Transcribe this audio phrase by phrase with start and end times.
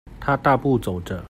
[0.19, 1.19] 他大步走著